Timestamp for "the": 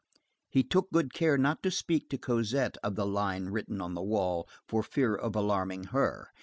2.95-3.05, 3.93-4.01